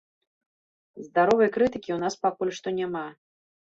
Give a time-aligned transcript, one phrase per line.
[1.09, 3.09] Здаровай крытыкі ў нас пакуль што няма.